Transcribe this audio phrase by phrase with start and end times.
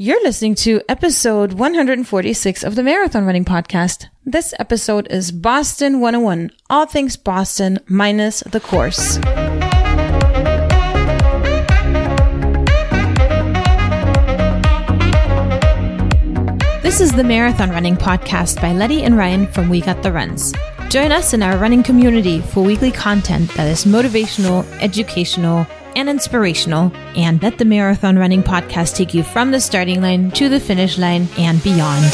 [0.00, 4.06] You're listening to episode 146 of the Marathon Running Podcast.
[4.24, 9.16] This episode is Boston 101, all things Boston minus the course.
[16.80, 20.54] This is the Marathon Running Podcast by Letty and Ryan from We Got the Runs.
[20.90, 25.66] Join us in our running community for weekly content that is motivational, educational,
[25.98, 30.48] and inspirational, and let the Marathon Running Podcast take you from the starting line to
[30.48, 32.04] the finish line and beyond.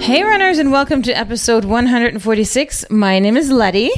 [0.00, 2.86] Hey, runners, and welcome to episode 146.
[2.88, 3.90] My name is Letty.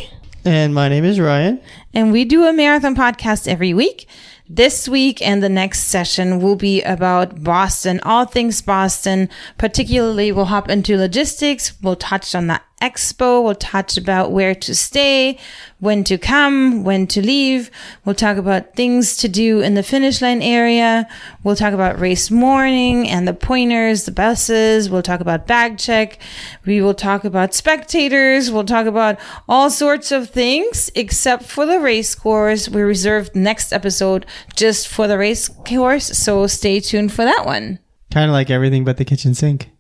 [0.45, 1.61] And my name is Ryan.
[1.95, 4.09] And we do a marathon podcast every week.
[4.47, 9.31] This week and the next session will be about Boston, all things Boston.
[9.57, 11.81] Particularly, we'll hop into logistics.
[11.81, 13.43] We'll touch on the expo.
[13.43, 15.39] We'll touch about where to stay,
[15.81, 17.71] when to come, when to leave.
[18.05, 21.09] We'll talk about things to do in the finish line area.
[21.43, 24.91] We'll talk about race morning and the pointers, the buses.
[24.91, 26.19] We'll talk about bag check.
[26.67, 28.51] We will talk about spectators.
[28.51, 32.69] We'll talk about all sorts of things except for the race course.
[32.69, 36.07] We reserved next episode just for the race course.
[36.07, 37.79] So stay tuned for that one.
[38.13, 39.73] Kind of like everything but the kitchen sink.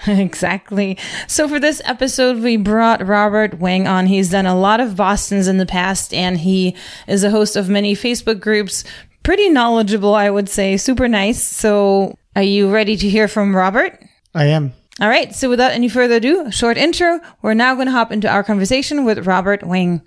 [0.06, 0.98] exactly.
[1.26, 4.06] So for this episode, we brought Robert Wang on.
[4.06, 7.68] He's done a lot of Boston's in the past and he is a host of
[7.68, 8.84] many Facebook groups.
[9.22, 10.76] Pretty knowledgeable, I would say.
[10.76, 11.42] Super nice.
[11.42, 13.98] So are you ready to hear from Robert?
[14.34, 14.72] I am.
[15.00, 15.34] All right.
[15.34, 17.20] So without any further ado, short intro.
[17.42, 20.02] We're now going to hop into our conversation with Robert Wang.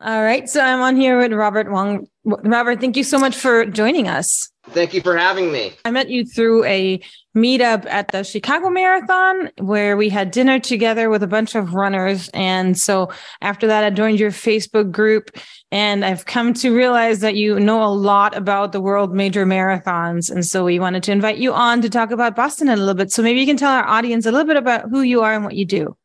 [0.00, 0.48] All right.
[0.48, 2.06] So I'm on here with Robert Wong.
[2.24, 4.48] Robert, thank you so much for joining us.
[4.70, 5.72] Thank you for having me.
[5.84, 7.00] I met you through a
[7.36, 12.28] meetup at the Chicago Marathon where we had dinner together with a bunch of runners.
[12.32, 13.10] And so
[13.40, 15.30] after that, I joined your Facebook group
[15.72, 20.30] and I've come to realize that you know a lot about the world major marathons.
[20.30, 23.10] And so we wanted to invite you on to talk about Boston a little bit.
[23.10, 25.44] So maybe you can tell our audience a little bit about who you are and
[25.44, 25.96] what you do.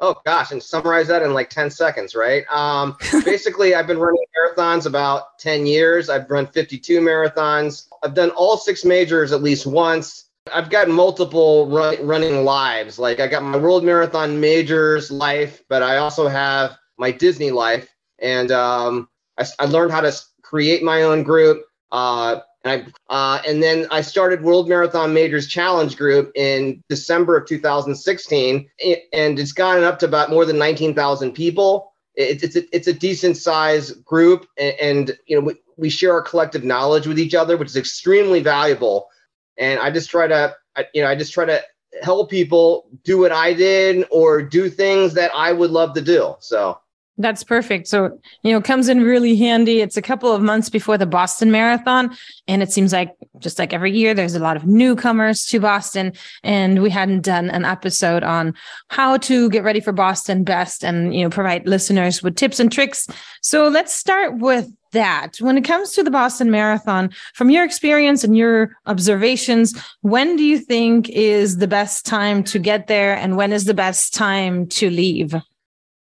[0.00, 2.44] Oh gosh, and summarize that in like 10 seconds, right?
[2.50, 6.08] Um, basically, I've been running marathons about 10 years.
[6.08, 7.88] I've run 52 marathons.
[8.02, 10.26] I've done all six majors at least once.
[10.52, 12.98] I've got multiple run, running lives.
[12.98, 17.94] Like I got my World Marathon Majors life, but I also have my Disney life.
[18.20, 21.64] And um, I, I, learned how to create my own group.
[21.92, 27.36] Uh, and I uh, and then I started World Marathon Majors Challenge Group in December
[27.36, 28.68] of 2016,
[29.12, 31.92] and it's gotten up to about more than 19,000 people.
[32.14, 36.12] It's it's a, it's a decent size group, and, and you know we, we share
[36.12, 39.08] our collective knowledge with each other, which is extremely valuable.
[39.56, 40.56] And I just try to
[40.94, 41.62] you know I just try to
[42.02, 46.34] help people do what I did or do things that I would love to do.
[46.40, 46.78] So
[47.18, 47.88] that's perfect.
[47.88, 49.80] So, you know, comes in really handy.
[49.80, 52.16] It's a couple of months before the Boston Marathon.
[52.46, 56.12] And it seems like just like every year, there's a lot of newcomers to Boston.
[56.44, 58.54] And we hadn't done an episode on
[58.88, 62.70] how to get ready for Boston best and, you know, provide listeners with tips and
[62.70, 63.08] tricks.
[63.42, 65.36] So let's start with that.
[65.40, 70.44] When it comes to the Boston Marathon, from your experience and your observations, when do
[70.44, 73.14] you think is the best time to get there?
[73.14, 75.34] And when is the best time to leave?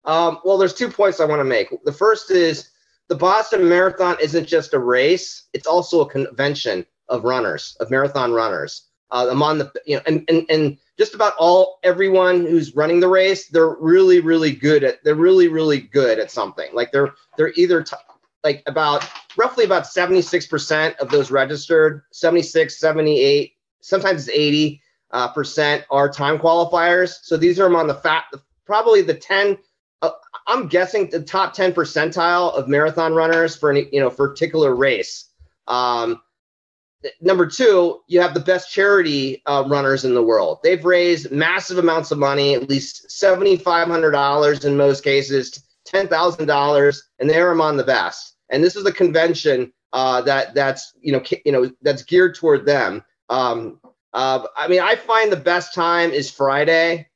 [0.05, 1.69] Um, well, there's two points I want to make.
[1.85, 2.71] The first is
[3.09, 8.33] the Boston Marathon isn't just a race; it's also a convention of runners, of marathon
[8.33, 8.89] runners.
[9.11, 13.09] Uh, I'm the, you know, and, and and just about all everyone who's running the
[13.09, 15.03] race, they're really, really good at.
[15.05, 16.69] They're really, really good at something.
[16.73, 17.97] Like they're they're either t-
[18.43, 24.81] like about roughly about 76% of those registered, 76, 78, sometimes it's 80
[25.13, 27.17] uh, percent are time qualifiers.
[27.23, 28.25] So these are among the fat,
[28.67, 29.59] probably the 10
[30.47, 35.27] I'm guessing the top 10 percentile of marathon runners for any, you know, particular race.
[35.69, 36.21] Um,
[37.21, 40.59] number two, you have the best charity uh, runners in the world.
[40.63, 47.53] They've raised massive amounts of money, at least $7,500 in most cases, $10,000, and they're
[47.53, 48.37] among the best.
[48.51, 52.67] And this is a convention uh, that that's you know you know that's geared toward
[52.67, 53.03] them.
[53.31, 53.81] Um,
[54.13, 57.09] uh, I mean, I find the best time is Friday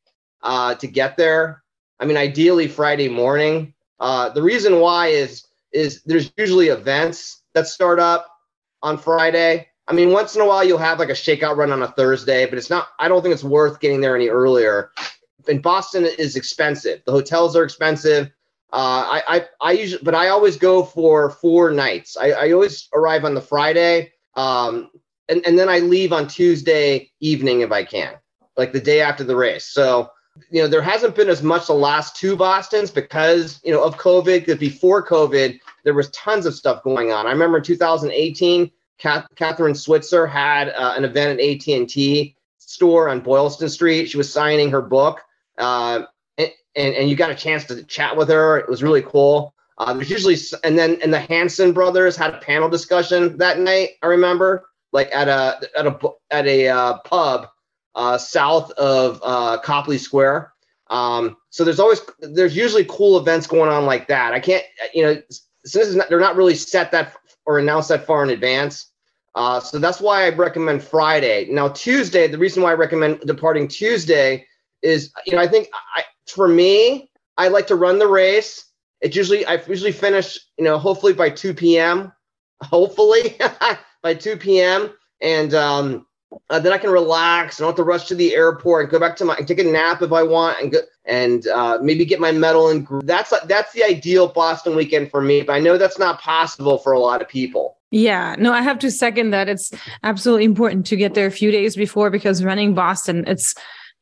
[0.43, 1.63] uh, to get there
[2.01, 3.75] I mean, ideally Friday morning.
[4.01, 8.27] Uh, the reason why is is there's usually events that start up
[8.83, 9.69] on Friday.
[9.87, 12.47] I mean, once in a while you'll have like a shakeout run on a Thursday,
[12.47, 12.89] but it's not.
[12.99, 14.91] I don't think it's worth getting there any earlier.
[15.49, 17.03] And Boston is expensive.
[17.07, 18.27] The hotels are expensive.
[18.71, 22.17] Uh, I, I I usually, but I always go for four nights.
[22.19, 24.91] I, I always arrive on the Friday, um,
[25.29, 28.15] and and then I leave on Tuesday evening if I can,
[28.59, 29.65] like the day after the race.
[29.65, 30.11] So
[30.51, 33.97] you know, there hasn't been as much the last two Boston's because, you know, of
[33.97, 34.41] COVID.
[34.41, 37.27] Because before COVID, there was tons of stuff going on.
[37.27, 38.71] I remember in 2018,
[39.01, 44.11] Kathrine Switzer had uh, an event at AT&T store on Boylston Street.
[44.11, 45.21] She was signing her book,
[45.57, 46.03] uh,
[46.37, 48.59] and, and, and you got a chance to chat with her.
[48.59, 49.55] It was really cool.
[49.79, 53.91] Uh, there's usually, and then and the Hanson brothers had a panel discussion that night.
[54.03, 55.99] I remember, like at a at a
[56.33, 57.49] at a uh, pub
[57.99, 60.53] uh, south of uh, Copley Square.
[60.89, 64.33] Um, so there's always there's usually cool events going on like that.
[64.33, 64.65] I can't
[64.95, 65.21] you know
[65.67, 67.15] since not, they're not really set that
[67.45, 68.93] or announced that far in advance.
[69.35, 71.49] Uh, so that's why I recommend Friday.
[71.51, 74.47] Now Tuesday, the reason why I recommend departing Tuesday
[74.83, 78.65] is you know I think I, for me I like to run the race.
[79.01, 82.13] It usually I usually finish you know hopefully by 2 p.m.
[82.63, 83.37] Hopefully
[84.03, 84.91] by 2 p.m.
[85.21, 86.07] and um,
[86.51, 87.59] uh, then I can relax.
[87.59, 89.65] I don't have to rush to the airport and go back to my take a
[89.65, 93.73] nap if I want and go and uh, maybe get my medal and that's that's
[93.73, 95.43] the ideal Boston weekend for me.
[95.43, 97.77] But I know that's not possible for a lot of people.
[97.91, 99.49] Yeah, no, I have to second that.
[99.49, 99.71] It's
[100.03, 103.55] absolutely important to get there a few days before because running Boston, it's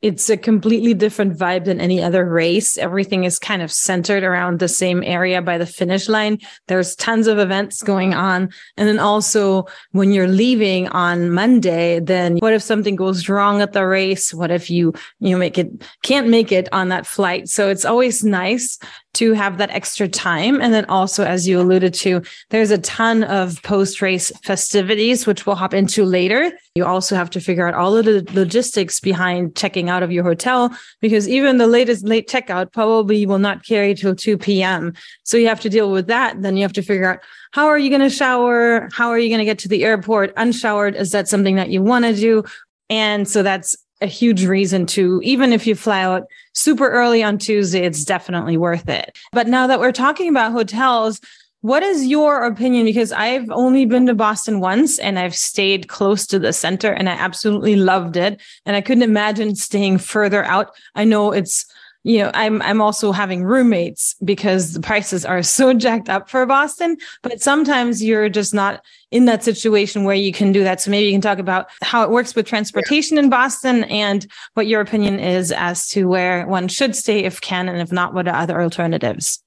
[0.02, 2.76] it's a completely different vibe than any other race.
[2.76, 6.38] Everything is kind of centered around the same area by the finish line.
[6.68, 8.50] There's tons of events going on.
[8.76, 13.72] And then also when you're leaving on Monday, then what if something goes wrong at
[13.72, 14.34] the race?
[14.34, 15.68] What if you, you make it,
[16.02, 17.48] can't make it on that flight?
[17.48, 18.78] So it's always nice
[19.16, 20.60] to have that extra time.
[20.60, 25.46] And then also, as you alluded to, there's a ton of post race festivities, which
[25.46, 26.52] we'll hop into later.
[26.74, 30.24] You also have to figure out all of the logistics behind checking out of your
[30.24, 34.92] hotel because even the latest late checkout probably will not carry till 2 p.m.
[35.24, 36.42] So you have to deal with that.
[36.42, 37.20] Then you have to figure out
[37.52, 38.88] how are you going to shower?
[38.92, 40.94] How are you going to get to the airport unshowered?
[40.94, 42.44] Is that something that you want to do?
[42.90, 47.38] And so that's a huge reason to, even if you fly out super early on
[47.38, 49.16] Tuesday, it's definitely worth it.
[49.32, 51.20] But now that we're talking about hotels,
[51.62, 52.84] what is your opinion?
[52.84, 57.08] Because I've only been to Boston once and I've stayed close to the center and
[57.08, 58.40] I absolutely loved it.
[58.66, 60.70] And I couldn't imagine staying further out.
[60.94, 61.66] I know it's
[62.06, 66.46] you know, I'm I'm also having roommates because the prices are so jacked up for
[66.46, 68.80] Boston, but sometimes you're just not
[69.10, 70.80] in that situation where you can do that.
[70.80, 74.24] So maybe you can talk about how it works with transportation in Boston and
[74.54, 78.14] what your opinion is as to where one should stay if can and if not,
[78.14, 79.42] what are other alternatives?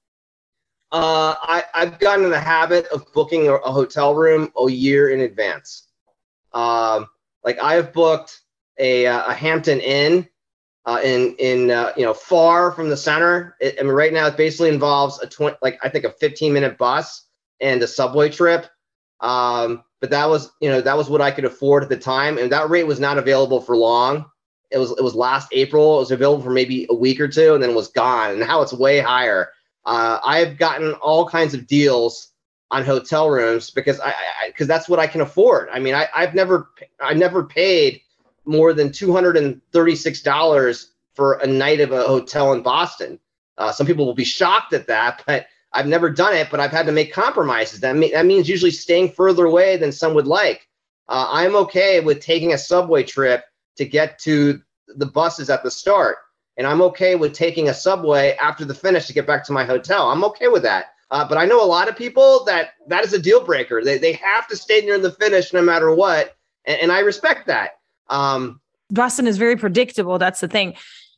[0.92, 5.08] Uh, I, I've gotten in the habit of booking a, a hotel room a year
[5.08, 5.88] in advance.
[6.52, 7.06] Um,
[7.42, 8.42] like I have booked
[8.78, 10.28] a, a Hampton Inn
[10.90, 13.56] uh, in in uh, you know far from the center.
[13.60, 16.52] It, I mean, right now it basically involves a twenty, like I think a 15
[16.52, 17.26] minute bus
[17.60, 18.66] and a subway trip.
[19.20, 22.38] Um, but that was you know that was what I could afford at the time,
[22.38, 24.24] and that rate was not available for long.
[24.72, 25.96] It was it was last April.
[25.96, 28.30] It was available for maybe a week or two, and then it was gone.
[28.32, 29.50] And now it's way higher.
[29.84, 32.32] Uh, I've gotten all kinds of deals
[32.72, 34.12] on hotel rooms because I
[34.48, 35.68] because that's what I can afford.
[35.72, 36.70] I mean, I, I've never
[37.00, 38.00] I never paid
[38.44, 43.18] more than $236 for a night of a hotel in Boston.
[43.58, 46.70] Uh, some people will be shocked at that, but I've never done it, but I've
[46.70, 47.80] had to make compromises.
[47.80, 50.66] That, that means usually staying further away than some would like.
[51.08, 53.44] Uh, I'm okay with taking a subway trip
[53.76, 56.18] to get to the buses at the start.
[56.56, 59.64] And I'm okay with taking a subway after the finish to get back to my
[59.64, 60.08] hotel.
[60.10, 60.86] I'm okay with that.
[61.10, 63.82] Uh, but I know a lot of people that that is a deal breaker.
[63.82, 66.36] They, they have to stay near the finish no matter what.
[66.64, 67.79] And, and I respect that.
[68.10, 70.18] Um, Boston is very predictable.
[70.18, 70.74] That's the thing.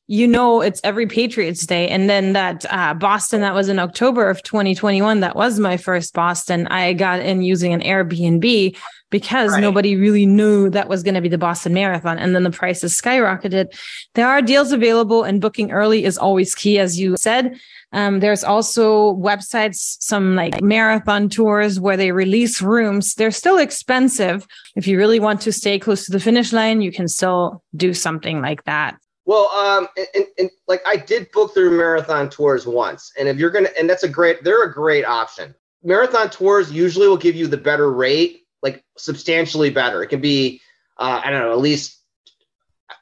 [0.09, 1.89] You know, it's every Patriots Day.
[1.89, 5.21] And then that uh, Boston, that was in October of 2021.
[5.21, 6.67] That was my first Boston.
[6.67, 8.77] I got in using an Airbnb
[9.13, 9.61] because right.
[9.61, 12.19] nobody really knew that was going to be the Boston Marathon.
[12.19, 13.79] And then the prices skyrocketed.
[14.15, 17.57] There are deals available, and booking early is always key, as you said.
[17.93, 23.15] Um, there's also websites, some like marathon tours where they release rooms.
[23.15, 24.47] They're still expensive.
[24.75, 27.93] If you really want to stay close to the finish line, you can still do
[27.93, 28.97] something like that.
[29.33, 33.49] Well, um, and, and, like I did book through marathon tours once, and if you're
[33.49, 35.55] gonna, and that's a great, they're a great option.
[35.83, 40.03] Marathon tours usually will give you the better rate, like substantially better.
[40.03, 40.61] It can be,
[40.99, 41.99] uh, I don't know, at least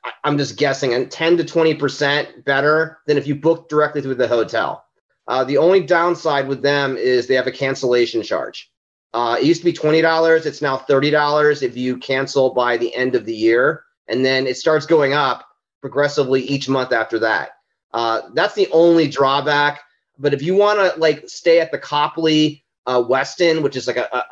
[0.05, 4.01] I, I'm just guessing, and 10 to 20 percent better than if you book directly
[4.01, 4.85] through the hotel.
[5.27, 8.71] Uh, the only downside with them is they have a cancellation charge.
[9.13, 12.77] Uh, it used to be twenty dollars; it's now thirty dollars if you cancel by
[12.77, 15.45] the end of the year, and then it starts going up
[15.81, 17.51] progressively each month after that.
[17.93, 19.83] Uh, that's the only drawback.
[20.19, 23.97] But if you want to like stay at the Copley uh, Westin, which is like
[23.97, 24.25] a,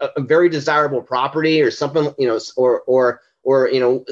[0.00, 4.04] a, a very desirable property, or something, you know, or or or you know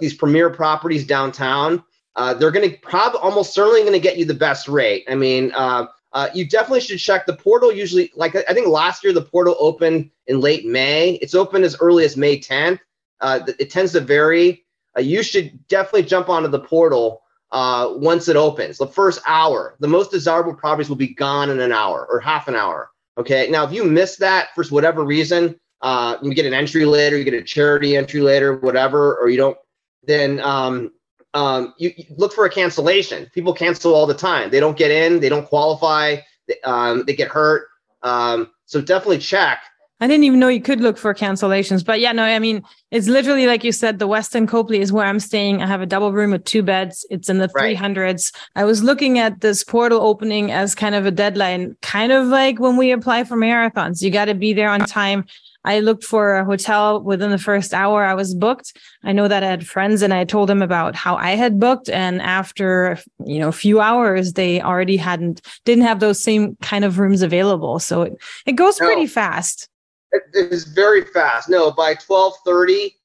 [0.00, 1.82] these premier properties downtown,
[2.16, 5.04] uh, they're going to probably almost certainly going to get you the best rate.
[5.08, 7.72] I mean, uh, uh, you definitely should check the portal.
[7.72, 11.12] Usually, like I think last year the portal opened in late May.
[11.22, 12.80] It's open as early as May 10th.
[13.20, 14.64] Uh, it tends to vary.
[14.96, 17.22] Uh, you should definitely jump onto the portal
[17.52, 18.78] uh, once it opens.
[18.78, 22.48] The first hour, the most desirable properties will be gone in an hour or half
[22.48, 22.90] an hour.
[23.18, 23.48] Okay.
[23.50, 27.24] Now, if you miss that for whatever reason, uh, you get an entry later, you
[27.24, 29.58] get a charity entry later, whatever, or you don't,
[30.04, 30.92] then um,
[31.34, 33.28] um, you, you, look for a cancellation.
[33.34, 34.50] People cancel all the time.
[34.50, 37.68] They don't get in, they don't qualify, they, um, they get hurt.
[38.02, 39.62] Um, so definitely check.
[40.02, 41.84] I didn't even know you could look for cancellations.
[41.84, 45.06] But yeah, no, I mean, it's literally like you said, the Westin Copley is where
[45.06, 45.62] I'm staying.
[45.62, 47.06] I have a double room with two beds.
[47.08, 47.76] It's in the right.
[47.76, 48.34] 300s.
[48.56, 52.58] I was looking at this portal opening as kind of a deadline, kind of like
[52.58, 54.02] when we apply for marathons.
[54.02, 55.24] You got to be there on time.
[55.64, 58.76] I looked for a hotel within the first hour I was booked.
[59.04, 61.88] I know that I had friends and I told them about how I had booked.
[61.88, 66.84] And after, you know, a few hours, they already hadn't, didn't have those same kind
[66.84, 67.78] of rooms available.
[67.78, 68.14] So it,
[68.46, 69.68] it goes no, pretty fast.
[70.12, 71.48] It is very fast.
[71.48, 72.96] No, by 1230,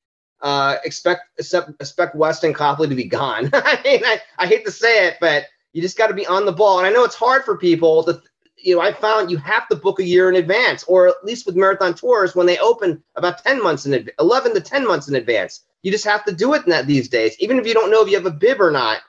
[0.42, 3.50] uh, expect, expect, expect Westin Copley to be gone.
[3.54, 6.46] I mean, I, I hate to say it, but you just got to be on
[6.46, 6.80] the ball.
[6.80, 8.22] And I know it's hard for people to,
[8.58, 11.46] you know, I found you have to book a year in advance, or at least
[11.46, 15.16] with marathon tours, when they open about 10 months in 11 to 10 months in
[15.16, 15.62] advance.
[15.84, 18.02] You just have to do it in that these days, even if you don't know
[18.02, 19.02] if you have a bib or not.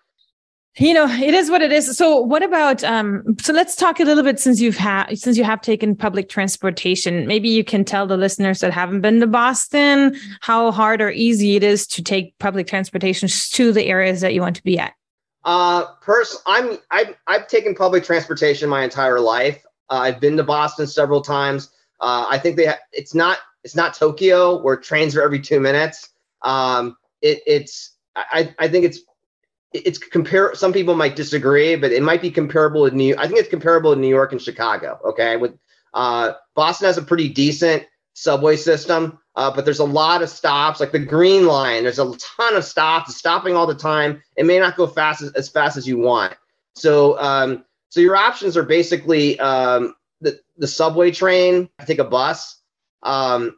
[0.78, 1.96] You know, it is what it is.
[1.96, 2.84] So, what about?
[2.84, 6.28] Um, so, let's talk a little bit since you've had since you have taken public
[6.28, 7.26] transportation.
[7.26, 11.56] Maybe you can tell the listeners that haven't been to Boston how hard or easy
[11.56, 14.94] it is to take public transportation to the areas that you want to be at.
[15.44, 19.64] Uh, pers- I'm I've, I've taken public transportation my entire life.
[19.90, 21.70] Uh, I've been to Boston several times.
[22.00, 25.58] Uh, I think they ha- it's not it's not Tokyo where trains are every two
[25.58, 26.10] minutes.
[26.42, 29.00] Um, it, it's I, I think it's
[29.72, 30.54] it's compare.
[30.54, 33.14] Some people might disagree, but it might be comparable to New.
[33.18, 34.98] I think it's comparable to New York and Chicago.
[35.04, 35.58] Okay, with
[35.94, 37.84] uh, Boston has a pretty decent
[38.14, 39.18] subway system.
[39.38, 41.84] Uh, but there's a lot of stops, like the Green Line.
[41.84, 44.20] There's a ton of stops, stopping all the time.
[44.36, 46.34] It may not go fast as, as fast as you want.
[46.74, 52.60] So, um, so your options are basically um, the the subway train, take a bus,
[53.04, 53.56] um,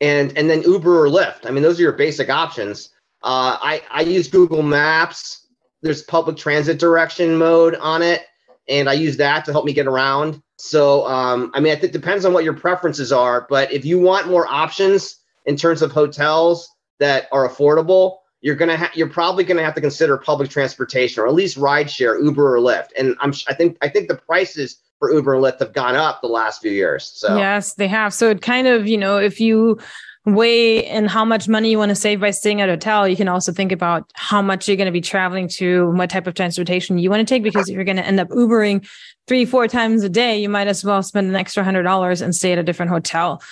[0.00, 1.44] and and then Uber or Lyft.
[1.44, 2.88] I mean, those are your basic options.
[3.24, 5.46] Uh, I I use Google Maps.
[5.82, 8.22] There's public transit direction mode on it,
[8.68, 10.42] and I use that to help me get around.
[10.56, 13.46] So, um, I mean, I think it depends on what your preferences are.
[13.50, 16.68] But if you want more options in terms of hotels
[17.00, 21.26] that are affordable, you're gonna ha- you're probably gonna have to consider public transportation or
[21.26, 22.88] at least rideshare, Uber or Lyft.
[22.98, 26.20] And I'm I think I think the prices for Uber and Lyft have gone up
[26.20, 27.10] the last few years.
[27.14, 28.14] So yes, they have.
[28.14, 29.78] So it kind of you know if you
[30.24, 33.16] weigh in how much money you want to save by staying at a hotel, you
[33.16, 36.34] can also think about how much you're going to be traveling to, what type of
[36.34, 38.86] transportation you want to take, because if you're going to end up Ubering
[39.26, 42.34] three, four times a day, you might as well spend an extra hundred dollars and
[42.34, 43.42] stay at a different hotel.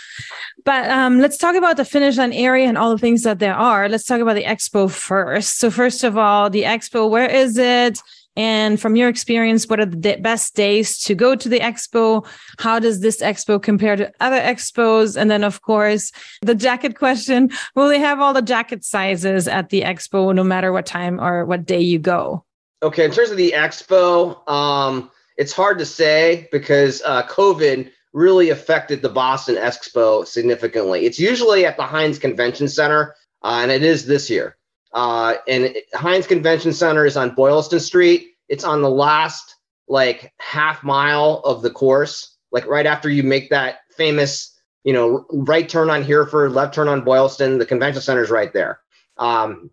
[0.64, 3.54] But um, let's talk about the finish line area and all the things that there
[3.54, 3.88] are.
[3.88, 5.58] Let's talk about the expo first.
[5.58, 7.98] So first of all, the expo, where is it?
[8.36, 12.26] And from your experience, what are the best days to go to the expo?
[12.58, 15.16] How does this expo compare to other expos?
[15.16, 19.70] And then, of course, the jacket question Will they have all the jacket sizes at
[19.70, 22.44] the expo no matter what time or what day you go?
[22.82, 28.50] Okay, in terms of the expo, um, it's hard to say because uh, COVID really
[28.50, 31.06] affected the Boston Expo significantly.
[31.06, 34.56] It's usually at the Hynes Convention Center, uh, and it is this year.
[34.92, 38.28] Uh, and Hynes Convention Center is on Boylston Street.
[38.48, 39.56] It's on the last
[39.88, 45.26] like half mile of the course, like right after you make that famous, you know,
[45.32, 47.58] right turn on Hereford, left turn on Boylston.
[47.58, 48.80] The convention center is right there.
[49.18, 49.70] Um,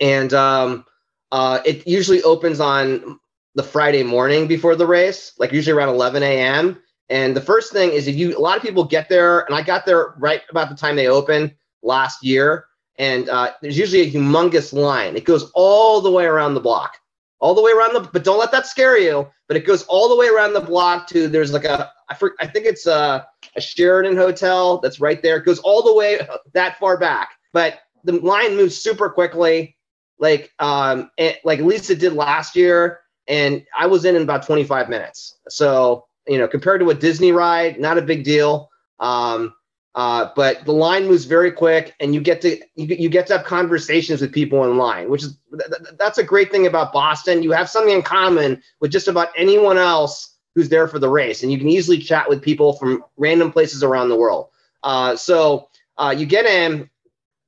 [0.00, 0.84] and um,
[1.30, 3.18] uh, it usually opens on
[3.54, 6.80] the Friday morning before the race, like usually around 11 a.m.
[7.08, 9.62] And the first thing is if you, a lot of people get there, and I
[9.62, 12.66] got there right about the time they opened last year
[12.98, 15.16] and uh, there's usually a humongous line.
[15.16, 16.98] It goes all the way around the block,
[17.40, 18.00] all the way around the.
[18.00, 19.28] But don't let that scare you.
[19.48, 22.34] But it goes all the way around the block to there's like a I, for,
[22.40, 25.36] I think it's a, a Sheraton hotel that's right there.
[25.36, 26.20] It goes all the way
[26.52, 29.76] that far back, but the line moves super quickly.
[30.18, 34.88] like um and, like Lisa did last year, and I was in in about 25
[34.88, 35.38] minutes.
[35.48, 38.70] So you know, compared to a Disney ride, not a big deal.
[39.00, 39.54] Um,
[39.94, 43.36] uh, but the line moves very quick, and you get to you, you get to
[43.36, 47.42] have conversations with people in line, which is th- that's a great thing about Boston.
[47.42, 51.42] You have something in common with just about anyone else who's there for the race,
[51.42, 54.48] and you can easily chat with people from random places around the world.
[54.82, 55.68] Uh, so
[55.98, 56.88] uh, you get in.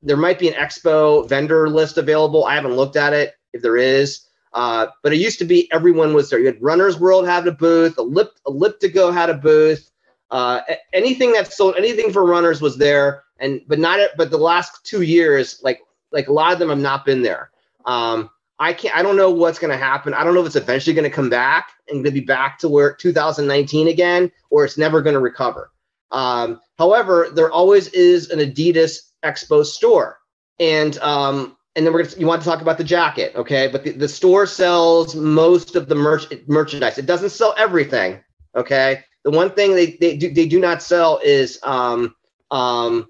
[0.02, 2.44] There might be an expo vendor list available.
[2.44, 3.34] I haven't looked at it.
[3.54, 6.40] If there is, uh, but it used to be everyone was there.
[6.40, 9.90] You had Runner's World had a booth, Ellip- Elliptigo had a booth.
[10.34, 10.60] Uh,
[10.92, 15.02] anything that sold anything for runners was there, and but not but the last two
[15.02, 17.52] years, like like a lot of them have not been there.
[17.84, 18.96] Um, I can't.
[18.96, 20.12] I don't know what's going to happen.
[20.12, 22.58] I don't know if it's eventually going to come back and going to be back
[22.58, 25.70] to where 2019 again, or it's never going to recover.
[26.10, 30.18] Um, however, there always is an Adidas Expo store,
[30.58, 33.68] and um, and then we're gonna you want to talk about the jacket, okay?
[33.68, 36.98] But the, the store sells most of the merch merchandise.
[36.98, 38.18] It doesn't sell everything,
[38.56, 39.04] okay?
[39.24, 42.14] The one thing they they do they do not sell is um
[42.50, 43.08] um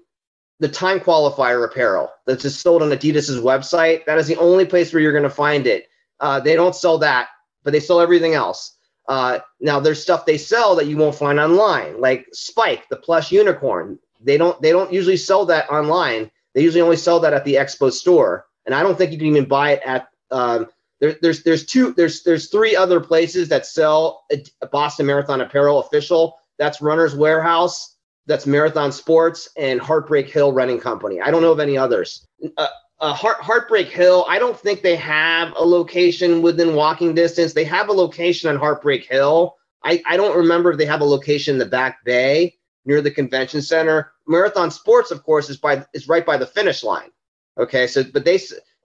[0.59, 4.05] the time qualifier apparel that's just sold on Adidas's website.
[4.05, 5.87] That is the only place where you're going to find it.
[6.21, 7.27] Uh, they don't sell that,
[7.63, 8.77] but they sell everything else.
[9.09, 13.31] Uh, now there's stuff they sell that you won't find online, like Spike, the plush
[13.31, 13.99] unicorn.
[14.21, 16.31] They don't they don't usually sell that online.
[16.53, 19.27] They usually only sell that at the Expo store and I don't think you can
[19.27, 20.07] even buy it at.
[20.31, 20.67] Um,
[20.99, 25.41] there, there's there's two there's there's three other places that sell a, a Boston Marathon
[25.41, 26.37] apparel official.
[26.57, 27.97] That's Runner's Warehouse,
[28.27, 31.19] that's Marathon Sports, and Heartbreak Hill Running Company.
[31.19, 32.25] I don't know of any others.
[32.57, 32.67] Uh,
[33.01, 37.51] uh, Heart, Heartbreak Hill, I don't think they have a location within walking distance.
[37.51, 39.55] They have a location on Heartbreak Hill.
[39.83, 43.11] I, I don't remember if they have a location in the back bay near the
[43.11, 44.13] convention center.
[44.27, 47.11] Marathon Sports, of course, is by is right by the finish line.
[47.57, 48.39] Okay, so but they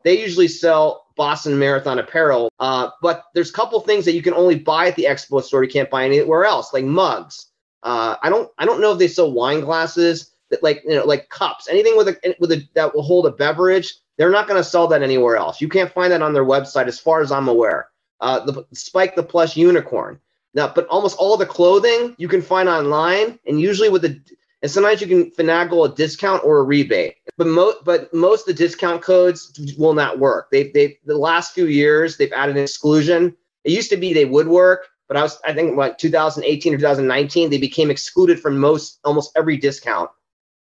[0.04, 4.35] they usually sell Boston Marathon apparel, uh, but there's a couple things that you can
[4.35, 5.62] only buy at the expo store.
[5.62, 7.47] You can't buy anywhere else, like mugs.
[7.83, 11.04] Uh, I don't I don't know if they sell wine glasses that like you know
[11.04, 13.95] like cups, anything with a with a that will hold a beverage.
[14.17, 15.60] They're not going to sell that anywhere else.
[15.63, 17.89] You can't find that on their website, as far as I'm aware.
[18.21, 20.21] Uh, the Spike the Plush Unicorn.
[20.52, 24.21] Now, but almost all the clothing you can find online, and usually with the
[24.62, 27.16] and sometimes you can finagle a discount or a rebate.
[27.36, 30.50] But most but most of the discount codes will not work.
[30.50, 33.36] They they the last few years they've added an exclusion.
[33.64, 36.78] It used to be they would work, but I was I think like 2018 or
[36.78, 40.10] 2019 they became excluded from most almost every discount.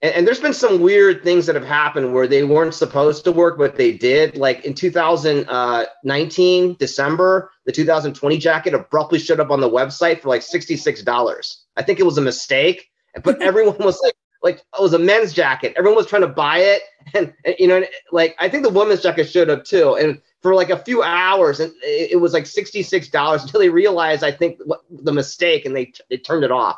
[0.04, 3.32] And, and, there's been some weird things that have happened where they weren't supposed to
[3.32, 4.38] work, but they did.
[4.38, 10.42] Like in 2019 December, the 2020 jacket abruptly showed up on the website for like
[10.42, 11.58] $66.
[11.76, 12.92] I think it was a mistake
[13.24, 15.74] but everyone was like, like it was a men's jacket.
[15.78, 16.82] Everyone was trying to buy it,
[17.14, 19.96] and, and you know, like I think the women's jacket showed up too.
[19.96, 23.60] And for like a few hours, and it, it was like sixty six dollars until
[23.60, 26.78] they realized I think what, the mistake, and they they turned it off.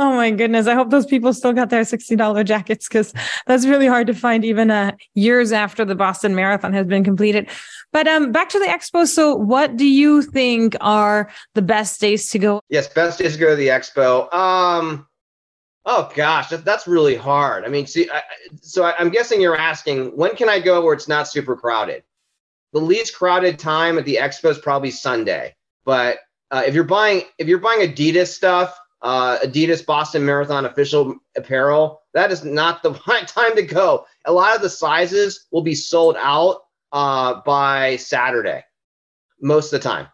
[0.00, 0.68] Oh my goodness.
[0.68, 3.12] I hope those people still got their $60 jackets because
[3.46, 7.48] that's really hard to find even uh, years after the Boston Marathon has been completed.
[7.92, 9.08] But um, back to the expo.
[9.08, 12.60] So, what do you think are the best days to go?
[12.68, 14.32] Yes, best days to go to the expo.
[14.32, 15.07] Um,
[15.90, 17.64] Oh gosh, that, that's really hard.
[17.64, 18.20] I mean, see, I,
[18.60, 22.02] so I, am guessing you're asking when can I go where it's not super crowded?
[22.74, 25.56] The least crowded time at the expo is probably Sunday.
[25.86, 26.18] But
[26.50, 32.02] uh, if you're buying if you're buying Adidas stuff, uh, Adidas Boston Marathon official apparel,
[32.12, 34.04] that is not the right time to go.
[34.26, 38.62] A lot of the sizes will be sold out uh, by Saturday,
[39.40, 40.06] most of the time.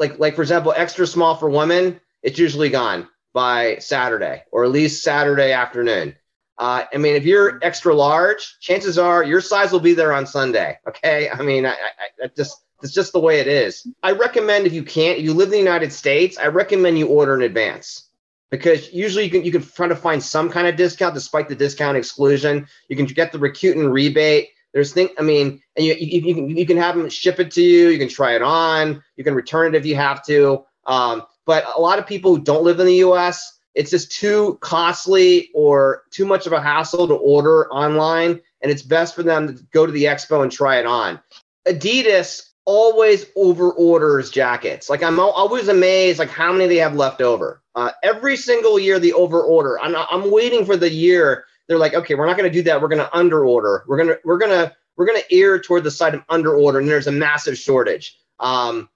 [0.00, 4.70] Like like for example, extra small for women, it's usually gone by Saturday or at
[4.70, 6.16] least Saturday afternoon.
[6.56, 10.26] Uh, I mean, if you're extra large, chances are your size will be there on
[10.26, 10.78] Sunday.
[10.88, 11.28] Okay.
[11.28, 13.86] I mean, I, I, I just, it's just the way it is.
[14.02, 17.08] I recommend if you can't, if you live in the United States, I recommend you
[17.08, 18.08] order in advance
[18.50, 21.56] because usually you can you can try to find some kind of discount despite the
[21.56, 22.68] discount exclusion.
[22.88, 24.50] You can get the Rakuten rebate.
[24.72, 25.08] There's thing.
[25.18, 27.88] I mean, and you, you, you, can you can have them ship it to you.
[27.88, 29.02] You can try it on.
[29.16, 30.64] You can return it if you have to.
[30.86, 34.58] Um, but a lot of people who don't live in the US, it's just too
[34.60, 38.40] costly or too much of a hassle to order online.
[38.62, 41.20] And it's best for them to go to the expo and try it on.
[41.66, 44.88] Adidas always over orders jackets.
[44.88, 47.62] Like I'm always amazed like how many they have left over.
[47.74, 49.78] Uh, every single year they over order.
[49.80, 51.44] I'm, I'm waiting for the year.
[51.66, 52.80] They're like, okay, we're not going to do that.
[52.80, 53.84] We're going to under order.
[53.86, 56.54] We're going to, we're going to, we're going to err toward the side of under
[56.54, 56.78] order.
[56.78, 58.16] And there's a massive shortage.
[58.38, 58.88] Um,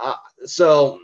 [0.00, 0.14] uh,
[0.46, 1.00] so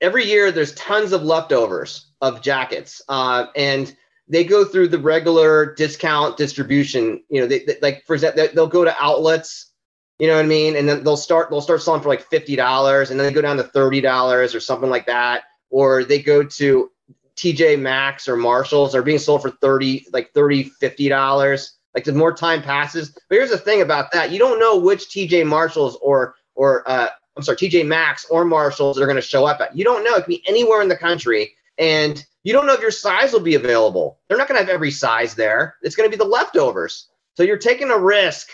[0.00, 3.94] every year there's tons of leftovers of jackets, uh, and
[4.28, 7.22] they go through the regular discount distribution.
[7.28, 9.72] You know, they, they like for example, they'll go to outlets
[10.18, 10.76] You know what I mean?
[10.76, 13.42] And then they'll start they'll start selling for like fifty dollars, and then they go
[13.42, 16.90] down to thirty dollars or something like that, or they go to
[17.36, 22.12] TJ Maxx or Marshalls are being sold for 30 like 30 50 dollars like the
[22.12, 25.98] more time passes but here's the thing about that you don't know which TJ Marshalls
[26.00, 29.76] or or uh, I'm sorry TJ Maxx or Marshalls are going to show up at.
[29.76, 30.14] You don't know.
[30.14, 33.40] It could be anywhere in the country and you don't know if your size will
[33.40, 34.18] be available.
[34.28, 35.76] They're not going to have every size there.
[35.82, 37.08] It's going to be the leftovers.
[37.34, 38.48] So you're taking a risk.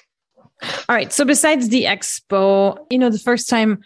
[0.63, 3.83] All right so besides the expo you know the first time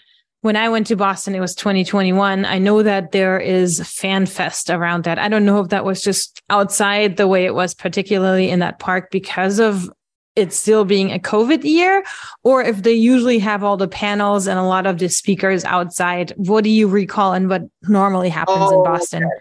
[0.46, 2.44] when I went to Boston, it was 2021.
[2.44, 5.18] I know that there is fan fest around that.
[5.18, 8.78] I don't know if that was just outside the way it was, particularly in that
[8.78, 9.90] park because of
[10.36, 12.04] it still being a COVID year,
[12.44, 16.32] or if they usually have all the panels and a lot of the speakers outside.
[16.36, 19.24] What do you recall and what normally happens oh, in Boston?
[19.24, 19.32] Okay.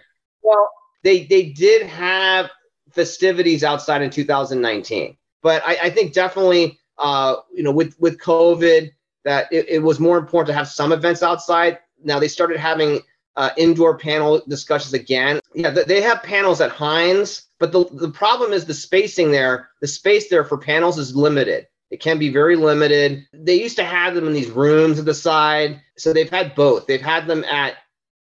[0.42, 0.70] Well,
[1.04, 2.50] they they did have
[2.90, 8.90] festivities outside in 2019, but I, I think definitely uh, you know with with COVID
[9.24, 11.78] that it, it, was more important to have some events outside.
[12.02, 13.00] Now they started having
[13.34, 15.40] uh, indoor panel discussions again.
[15.52, 19.70] Yeah, they have panels at Hynes, but the, the problem is the spacing there.
[19.80, 21.66] The space there for panels is limited.
[21.90, 23.26] It can be very limited.
[23.32, 25.80] They used to have them in these rooms at the side.
[25.96, 26.86] So they've had both.
[26.86, 27.76] They've had them at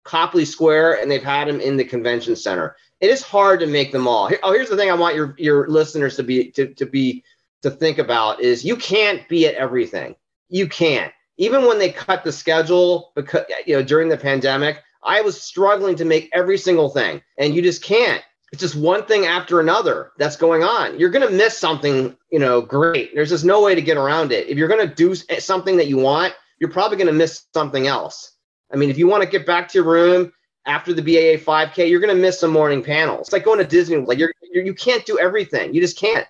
[0.03, 2.75] Copley Square and they've had them in the convention center.
[2.99, 4.29] It is hard to make them all.
[4.43, 7.23] Oh, here's the thing I want your, your listeners to be to, to be
[7.61, 10.15] to think about is you can't be at everything
[10.49, 11.13] you can't.
[11.37, 15.95] Even when they cut the schedule because you know during the pandemic, I was struggling
[15.97, 18.23] to make every single thing, and you just can't.
[18.51, 20.97] It's just one thing after another that's going on.
[20.99, 23.13] You're going to miss something, you know, great.
[23.13, 24.47] There's just no way to get around it.
[24.47, 27.45] If you're going to do eh, something that you want, you're probably going to miss
[27.53, 28.33] something else.
[28.71, 30.31] I mean, if you want to get back to your room
[30.65, 33.27] after the BAA 5K, you're going to miss some morning panels.
[33.27, 33.97] It's like going to Disney.
[33.97, 35.73] Like you're, you're you can't do everything.
[35.73, 36.27] You just can't.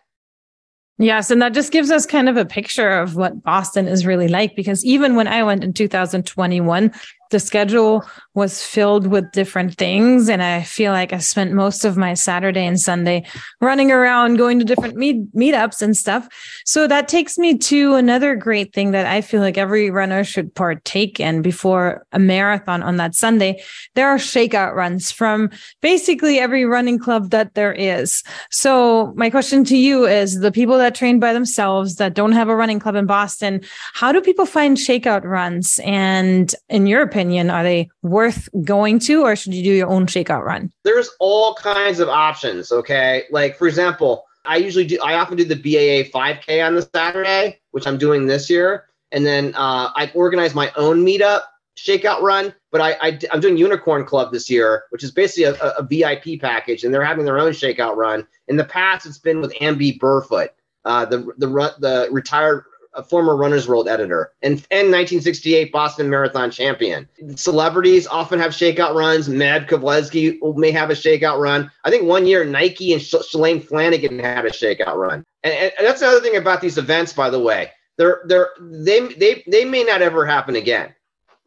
[0.99, 1.29] Yes.
[1.29, 4.55] And that just gives us kind of a picture of what Boston is really like.
[4.55, 6.91] Because even when I went in 2021,
[7.29, 10.29] the schedule was filled with different things.
[10.29, 13.25] And I feel like I spent most of my Saturday and Sunday
[13.61, 16.27] running around, going to different meet meetups and stuff.
[16.63, 20.53] So that takes me to another great thing that I feel like every runner should
[20.53, 23.61] partake in before a marathon on that Sunday.
[23.95, 25.49] There are shakeout runs from
[25.81, 28.23] basically every running club that there is.
[28.51, 32.49] So my question to you is the people that train by themselves that don't have
[32.49, 33.61] a running club in Boston,
[33.93, 35.79] how do people find shakeout runs?
[35.83, 39.89] And in your opinion, opinion, are they worth going to, or should you do your
[39.89, 40.71] own shakeout run?
[40.83, 42.71] There's all kinds of options.
[42.71, 44.99] Okay, like for example, I usually do.
[45.03, 49.25] I often do the BAA 5K on the Saturday, which I'm doing this year, and
[49.25, 51.41] then uh, I organize my own meetup
[51.75, 52.53] shakeout run.
[52.71, 56.39] But I, I am doing Unicorn Club this year, which is basically a, a, VIP
[56.39, 58.27] package, and they're having their own shakeout run.
[58.47, 60.49] In the past, it's been with Amby Burfoot,
[60.85, 61.47] uh, the the
[61.79, 62.65] the retired
[62.97, 67.07] a former Runner's World editor, and, and 1968 Boston Marathon champion.
[67.35, 69.29] Celebrities often have shakeout runs.
[69.29, 71.71] Meb Keflezighi may have a shakeout run.
[71.85, 75.23] I think one year Nike and Sh- Shalane Flanagan had a shakeout run.
[75.43, 77.71] And, and, that's another thing about these events, by the way.
[77.97, 80.93] They're, they're, they, they, they may not ever happen again.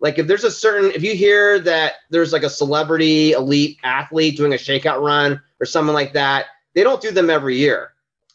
[0.01, 4.37] Like if there's a certain, if you hear that there's like a celebrity elite athlete
[4.37, 7.93] doing a shakeout run or something like that, they don't do them every year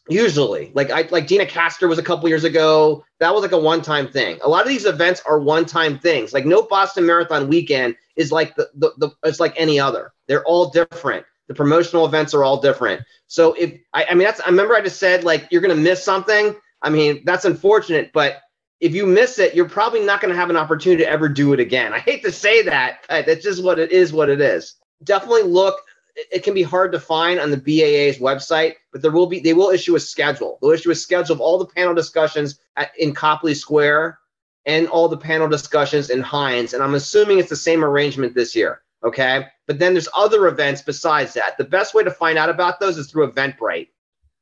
[0.08, 3.04] Usually, like I like Deena Kastor was a couple years ago.
[3.20, 4.40] That was like a one-time thing.
[4.44, 6.32] A lot of these events are one-time things.
[6.32, 10.14] Like no Boston Marathon weekend is like the, the, the it's like any other.
[10.28, 11.26] They're all different.
[11.48, 13.02] The promotional events are all different.
[13.28, 16.04] So if I, I mean that's I remember I just said like you're gonna miss
[16.04, 16.56] something.
[16.84, 18.42] I mean that's unfortunate, but
[18.82, 21.60] if you miss it, you're probably not to have an opportunity to ever do it
[21.60, 21.94] again.
[21.94, 23.06] I hate to say that.
[23.10, 24.14] That's just what it is.
[24.14, 24.76] What it is.
[25.04, 25.82] Definitely look
[26.16, 29.54] it can be hard to find on the BAA's website, but there will be they
[29.54, 30.58] will issue a schedule.
[30.62, 34.20] They'll issue a schedule of all the panel discussions at, in Copley Square
[34.66, 36.74] and all the panel discussions in Hynes.
[36.74, 38.82] And I'm assuming it's the same arrangement this year.
[39.04, 39.46] Okay.
[39.68, 41.58] But then there's other events besides that.
[41.58, 43.90] The best way to find out about those is through Eventbrite.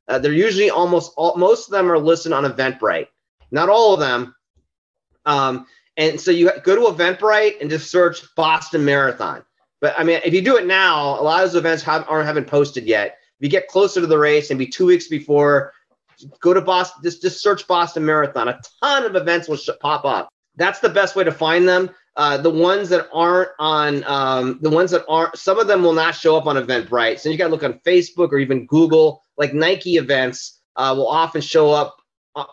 [0.08, 3.08] Uh, they're usually almost all, most of them are listed on Eventbrite.
[3.52, 4.36] Not all of them.
[5.26, 5.66] Um,
[5.98, 9.44] and so you go to Eventbrite and just search Boston Marathon.
[9.84, 12.26] But I mean, if you do it now, a lot of those events have, aren't
[12.26, 13.18] haven't posted yet.
[13.38, 15.74] If you get closer to the race and be two weeks before,
[16.40, 17.02] go to Boston.
[17.04, 18.48] Just just search Boston Marathon.
[18.48, 20.30] A ton of events will sh- pop up.
[20.56, 21.90] That's the best way to find them.
[22.16, 25.92] Uh, the ones that aren't on, um, the ones that aren't, some of them will
[25.92, 27.20] not show up on Eventbrite.
[27.20, 29.26] So you got to look on Facebook or even Google.
[29.36, 31.98] Like Nike events uh, will often show up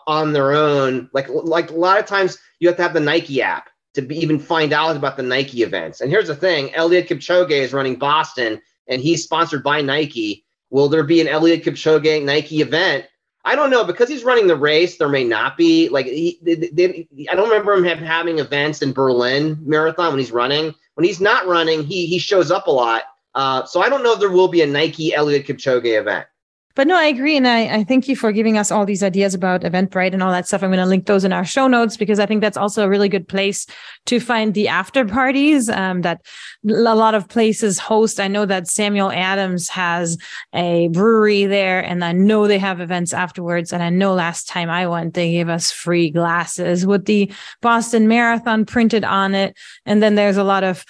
[0.05, 1.09] on their own.
[1.13, 4.17] Like like a lot of times you have to have the Nike app to be,
[4.17, 6.01] even find out about the Nike events.
[6.01, 10.45] And here's the thing Eliud Kipchoge is running Boston and he's sponsored by Nike.
[10.69, 13.05] Will there be an Eliud Kipchoge Nike event
[13.43, 14.97] I don't know because he's running the race.
[14.97, 18.81] There may not be like he, they, they, I don't remember him have, having events
[18.81, 20.75] in Berlin Marathon when he's running.
[20.93, 23.03] When he's not running, he he shows up a lot.
[23.33, 26.27] Uh, so I don't know if there will be a Nike Eliud Kipchoge event.
[26.75, 27.37] But no, I agree.
[27.37, 30.31] And I, I thank you for giving us all these ideas about Eventbrite and all
[30.31, 30.63] that stuff.
[30.63, 32.89] I'm going to link those in our show notes because I think that's also a
[32.89, 33.65] really good place
[34.05, 36.21] to find the after parties um, that
[36.67, 38.19] a lot of places host.
[38.19, 40.17] I know that Samuel Adams has
[40.53, 43.73] a brewery there and I know they have events afterwards.
[43.73, 47.31] And I know last time I went, they gave us free glasses with the
[47.61, 49.57] Boston Marathon printed on it.
[49.85, 50.85] And then there's a lot of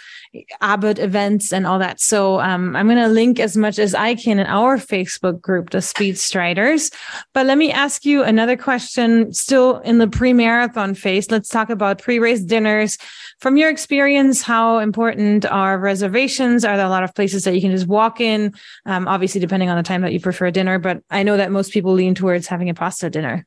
[0.61, 1.99] Abbott events and all that.
[1.99, 5.71] So um, I'm going to link as much as I can in our Facebook group,
[5.71, 6.89] the Speed Striders.
[7.33, 11.29] But let me ask you another question still in the pre marathon phase.
[11.29, 12.97] Let's talk about pre race dinners.
[13.39, 16.63] From your experience, how important are reservations?
[16.63, 18.53] Are there a lot of places that you can just walk in?
[18.85, 21.73] Um, obviously, depending on the time that you prefer dinner, but I know that most
[21.73, 23.45] people lean towards having a pasta dinner.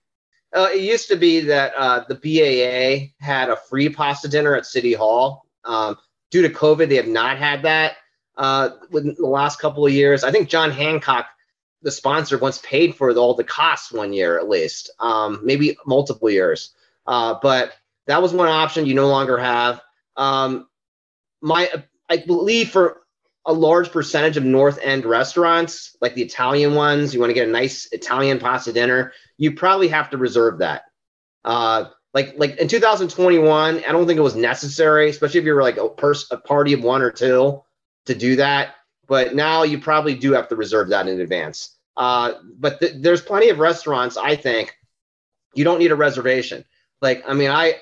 [0.55, 4.67] Uh, it used to be that uh, the BAA had a free pasta dinner at
[4.67, 5.47] City Hall.
[5.65, 5.97] Um,
[6.31, 7.97] due to COVID, they have not had that
[8.37, 10.25] uh, within the last couple of years.
[10.25, 11.27] I think John Hancock,
[11.83, 16.31] the sponsor, once paid for all the costs one year at least, um, maybe multiple
[16.31, 16.75] years.
[17.07, 17.73] Uh, but
[18.07, 19.81] that was one option you no longer have.
[20.17, 20.69] Um,
[21.41, 21.71] my,
[22.09, 23.03] I believe for
[23.47, 27.49] a large percentage of North End restaurants, like the Italian ones, you want to get
[27.49, 30.85] a nice Italian pasta dinner, you probably have to reserve that.
[31.45, 35.77] Uh, like like in 2021 i don't think it was necessary especially if you're like
[35.77, 37.63] a person a party of one or two
[38.07, 38.77] to do that.
[39.07, 41.77] But now you probably do have to reserve that in advance.
[41.97, 44.77] Uh, but th- there's plenty of restaurants i think
[45.55, 46.65] you don't need a reservation.
[47.01, 47.75] Like i mean i, I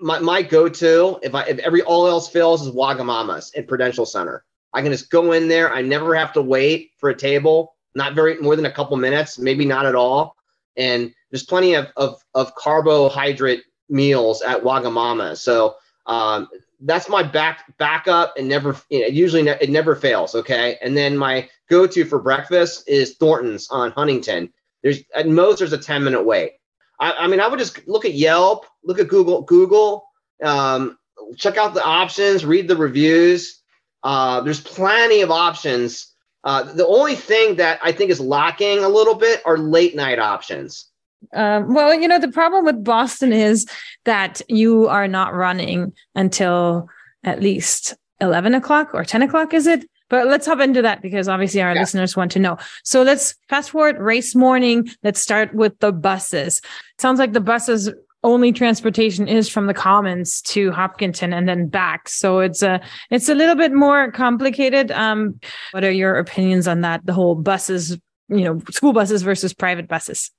[0.00, 4.44] my, my go-to if i if every all else fails is wagamama's in prudential center.
[4.72, 8.14] I can just go in there i never have to wait for a table not
[8.14, 10.36] very more than a couple minutes maybe not at all.
[10.76, 15.36] And there's plenty of, of, of carbohydrate meals at Wagamama.
[15.36, 16.48] So um,
[16.80, 20.34] that's my back backup and never you know, usually ne- it never fails.
[20.34, 24.52] Okay, and then my go-to for breakfast is Thornton's on Huntington.
[24.82, 26.52] There's at most there's a 10 minute wait.
[26.98, 30.04] I, I mean I would just look at Yelp, look at Google, Google,
[30.42, 30.98] um,
[31.36, 33.60] check out the options, read the reviews.
[34.02, 36.14] Uh, there's plenty of options.
[36.42, 40.18] Uh, the only thing that I think is lacking a little bit are late night
[40.18, 40.89] options.
[41.34, 43.66] Um, well, you know, the problem with Boston is
[44.04, 46.88] that you are not running until
[47.24, 49.84] at least 11 o'clock or 10 o'clock, is it?
[50.08, 51.80] But let's hop into that because obviously our yeah.
[51.80, 52.58] listeners want to know.
[52.82, 54.88] So let's fast forward race morning.
[55.04, 56.60] Let's start with the buses.
[56.98, 57.90] Sounds like the buses
[58.22, 62.78] only transportation is from the commons to hopkinton and then back so it's a
[63.10, 67.34] it's a little bit more complicated um what are your opinions on that the whole
[67.34, 67.96] buses
[68.28, 70.30] you know school buses versus private buses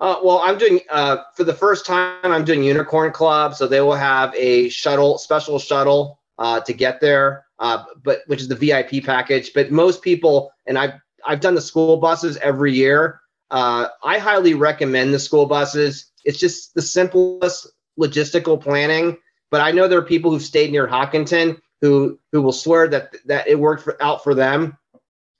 [0.00, 2.16] uh, well, I'm doing uh, for the first time.
[2.24, 7.00] I'm doing Unicorn Club, so they will have a shuttle, special shuttle uh, to get
[7.00, 9.52] there, uh, but which is the VIP package.
[9.54, 10.94] But most people, and I've
[11.26, 13.20] I've done the school buses every year.
[13.50, 16.10] Uh, I highly recommend the school buses.
[16.24, 19.18] It's just the simplest logistical planning.
[19.50, 23.16] But I know there are people who've stayed near Hopkinton who who will swear that
[23.26, 24.78] that it worked for, out for them.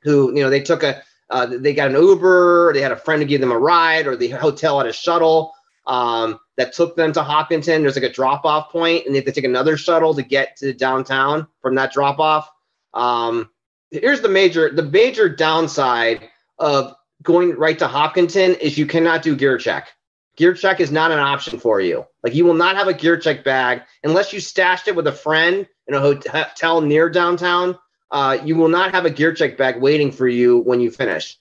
[0.03, 3.21] Who you know they took a uh, they got an Uber, they had a friend
[3.21, 5.55] to give them a ride, or the hotel had a shuttle
[5.87, 7.83] um, that took them to Hopkinton.
[7.83, 10.57] There's like a drop off point, and they have to take another shuttle to get
[10.59, 12.51] to downtown from that drop off.
[12.95, 13.51] Um,
[13.91, 19.37] here's the major the major downside of going right to Hopkinton is you cannot do
[19.37, 19.89] gear check.
[20.37, 22.07] Gear check is not an option for you.
[22.23, 25.13] Like you will not have a gear check bag unless you stashed it with a
[25.13, 27.79] friend in a hotel near downtown
[28.11, 31.39] uh, you will not have a gear check bag waiting for you when you finish.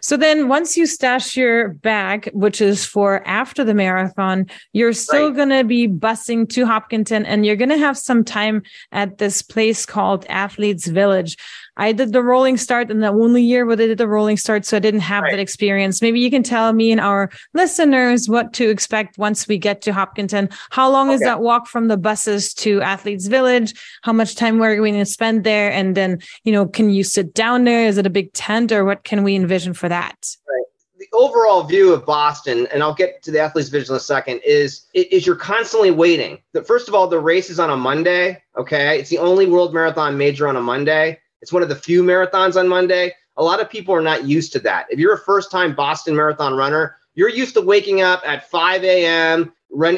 [0.00, 5.28] So then once you stash your bag, which is for after the marathon, you're still
[5.28, 5.36] right.
[5.36, 9.42] going to be busing to Hopkinton and you're going to have some time at this
[9.42, 11.36] place called Athletes Village.
[11.76, 14.64] I did the rolling start in the only year where they did the rolling start,
[14.64, 15.32] so I didn't have right.
[15.32, 16.00] that experience.
[16.00, 19.92] Maybe you can tell me and our listeners what to expect once we get to
[19.92, 20.48] Hopkinton.
[20.70, 21.16] How long okay.
[21.16, 23.74] is that walk from the buses to Athletes Village?
[24.02, 25.70] How much time are we're going to spend there?
[25.70, 27.86] And then, you know, can you sit down there?
[27.86, 30.16] Is it a big tent or what can we envision for that?
[30.48, 30.56] Right
[30.98, 34.40] the overall view of Boston, and I'll get to the Athletes Village in a second,
[34.44, 36.38] is is you're constantly waiting.
[36.52, 38.42] The, first of all, the race is on a Monday.
[38.56, 41.20] Okay, it's the only World Marathon major on a Monday.
[41.46, 43.14] It's one of the few marathons on Monday.
[43.36, 44.86] A lot of people are not used to that.
[44.90, 48.82] If you're a first time Boston Marathon runner, you're used to waking up at 5
[48.82, 49.52] a.m.,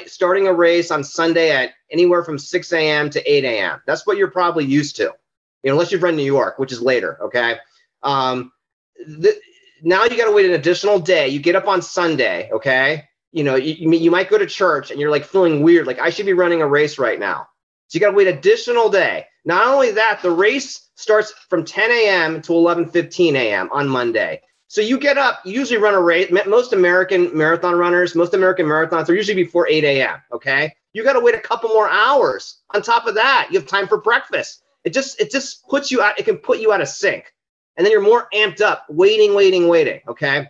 [0.04, 3.08] starting a race on Sunday at anywhere from 6 a.m.
[3.08, 3.80] to 8 a.m.
[3.86, 5.10] That's what you're probably used to, you
[5.64, 7.16] know, unless you've run New York, which is later.
[7.22, 7.56] Okay.
[8.02, 8.52] Um,
[9.06, 9.34] the,
[9.82, 11.28] now you got to wait an additional day.
[11.28, 13.08] You get up on Sunday, okay?
[13.32, 15.98] You know, you, you, you might go to church and you're like feeling weird, like
[15.98, 17.48] I should be running a race right now.
[17.86, 19.24] So you got to wait an additional day.
[19.46, 22.42] Not only that, the race starts from 10 a.m.
[22.42, 23.68] to 11:15 a.m.
[23.70, 24.42] on Monday.
[24.66, 26.30] So you get up, you usually run a race.
[26.46, 30.20] Most American marathon runners, most American marathons are usually before 8 a.m.
[30.32, 32.58] Okay, you got to wait a couple more hours.
[32.74, 34.62] On top of that, you have time for breakfast.
[34.84, 36.18] It just it just puts you out.
[36.18, 37.32] It can put you out of sync,
[37.76, 40.00] and then you're more amped up, waiting, waiting, waiting.
[40.08, 40.48] Okay,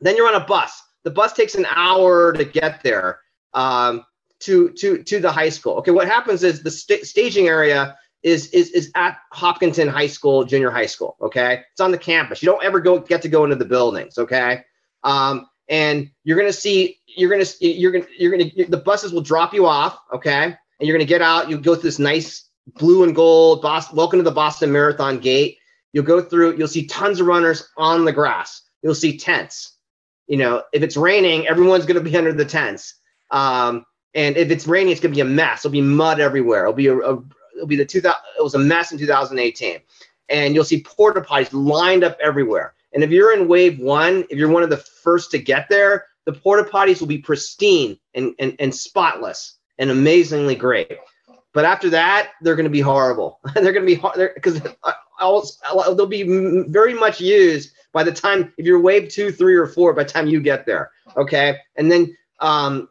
[0.00, 0.82] then you're on a bus.
[1.04, 3.20] The bus takes an hour to get there
[3.54, 4.04] um,
[4.40, 5.74] to to to the high school.
[5.76, 10.44] Okay, what happens is the st- staging area is is is at Hopkinton High School,
[10.44, 11.16] junior high school.
[11.20, 12.42] Okay, it's on the campus.
[12.42, 14.18] You don't ever go get to go into the buildings.
[14.18, 14.62] Okay,
[15.04, 19.54] um, and you're gonna see you're gonna you're gonna you're gonna the buses will drop
[19.54, 19.98] you off.
[20.12, 21.48] Okay, and you're gonna get out.
[21.48, 22.48] You go through this nice
[22.78, 23.62] blue and gold.
[23.62, 25.58] Boston, welcome to the Boston Marathon gate.
[25.92, 26.56] You'll go through.
[26.56, 28.62] You'll see tons of runners on the grass.
[28.82, 29.78] You'll see tents.
[30.26, 32.94] You know, if it's raining, everyone's gonna be under the tents.
[33.30, 35.64] Um, and if it's raining, it's gonna be a mess.
[35.64, 36.62] It'll be mud everywhere.
[36.62, 37.22] It'll be a, a,
[37.56, 39.78] it'll be the 2000 it was a mess in 2018
[40.28, 42.74] and you'll see porta potties lined up everywhere.
[42.92, 46.06] And if you're in wave one if you're one of the first to get there
[46.24, 50.98] the porta potties will be pristine and, and, and spotless and amazingly great.
[51.52, 53.40] But after that they're going to be horrible.
[53.54, 54.60] They're going to be hard because
[55.20, 59.94] they'll be very much used by the time if you're wave two three or four
[59.94, 61.58] by the time you get there okay?
[61.76, 62.88] And then um,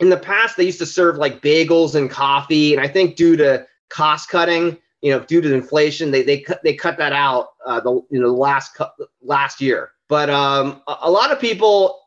[0.00, 2.74] in the past they used to serve like bagels and coffee.
[2.74, 6.62] And i think due to cost cutting, you know, due to inflation, they they cut
[6.64, 8.76] they cut that out uh, the you know the last
[9.22, 9.90] last year.
[10.08, 12.00] But um, a, a lot of people,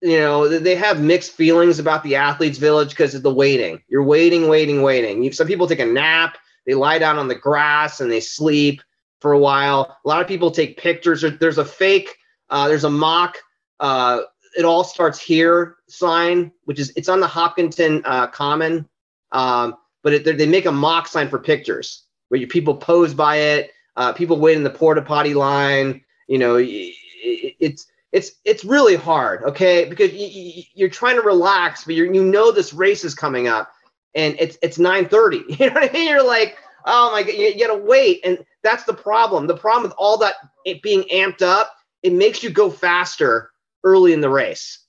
[0.00, 3.82] you know, they have mixed feelings about the athletes' village because of the waiting.
[3.88, 5.22] You're waiting, waiting, waiting.
[5.22, 6.38] You, some people take a nap.
[6.66, 8.82] They lie down on the grass and they sleep
[9.20, 9.96] for a while.
[10.04, 11.24] A lot of people take pictures.
[11.40, 12.14] There's a fake.
[12.50, 13.38] Uh, there's a mock.
[13.80, 14.20] Uh,
[14.56, 18.88] it all starts here sign, which is it's on the Hopkinton uh, Common.
[19.32, 23.72] Um, but it, they make a mock sign for pictures where people pose by it.
[23.96, 26.02] Uh, people wait in the porta potty line.
[26.28, 29.84] You know, it, it's it's it's really hard, okay?
[29.84, 33.70] Because you, you're trying to relax, but you you know this race is coming up,
[34.14, 35.58] and it's it's 9:30.
[35.58, 36.08] You know what I mean?
[36.08, 36.56] You're like,
[36.86, 39.46] oh my god, you, you gotta wait, and that's the problem.
[39.46, 43.50] The problem with all that it being amped up, it makes you go faster
[43.84, 44.80] early in the race.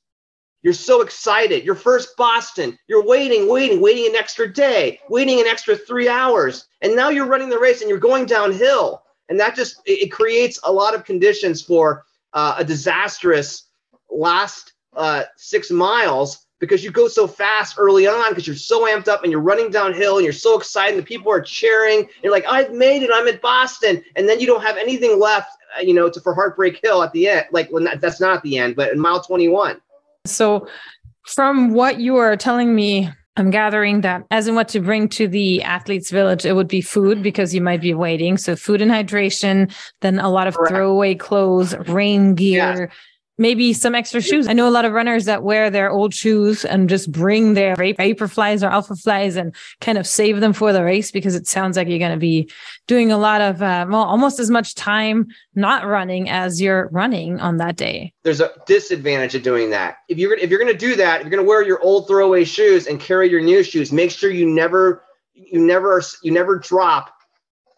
[0.62, 1.64] You're so excited.
[1.64, 2.78] Your first Boston.
[2.88, 6.68] You're waiting, waiting, waiting an extra day, waiting an extra three hours.
[6.82, 9.04] And now you're running the race and you're going downhill.
[9.30, 13.70] And that just, it, it creates a lot of conditions for uh, a disastrous
[14.10, 19.08] last uh, six miles because you go so fast early on because you're so amped
[19.08, 22.06] up and you're running downhill and you're so excited and the people are cheering.
[22.22, 23.12] You're like, I've made it.
[23.14, 24.04] I'm at Boston.
[24.18, 27.14] And then you don't have anything left, uh, you know, to, for Heartbreak Hill at
[27.14, 27.46] the end.
[27.52, 29.80] Like, not, that's not the end, but in mile 21
[30.26, 30.68] so,
[31.26, 35.28] from what you are telling me, I'm gathering that as in what to bring to
[35.28, 38.36] the athletes village, it would be food because you might be waiting.
[38.38, 40.72] So food and hydration, then a lot of Correct.
[40.74, 42.92] throwaway clothes, rain gear,
[43.40, 44.48] maybe some extra shoes.
[44.48, 47.76] I know a lot of runners that wear their old shoes and just bring their
[47.76, 51.88] Vaporflies or Alphaflies and kind of save them for the race because it sounds like
[51.88, 52.50] you're going to be
[52.88, 57.40] doing a lot of, uh, well, almost as much time not running as you're running
[57.40, 58.14] on that day.
[58.24, 59.98] There's a disadvantage of doing that.
[60.10, 62.08] If you're if you're going to do that, if you're going to wear your old
[62.08, 63.92] throwaway shoes and carry your new shoes.
[63.92, 67.14] Make sure you never you never you never drop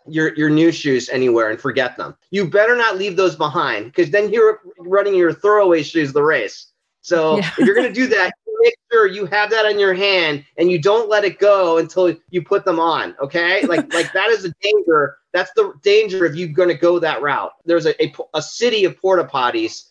[0.08, 2.16] your your new shoes anywhere and forget them.
[2.32, 6.68] You better not leave those behind because then you're running your throwaway shoes the race.
[7.02, 7.52] So yeah.
[7.58, 10.72] if you're going to do that, make sure you have that in your hand and
[10.72, 13.16] you don't let it go until you put them on.
[13.22, 15.18] Okay, like like that is a danger.
[15.34, 17.52] That's the danger if you're going to go that route.
[17.66, 19.86] There's a, a, a city of porta potties